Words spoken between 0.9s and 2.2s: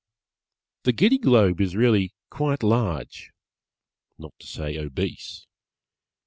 Giddy Globe is really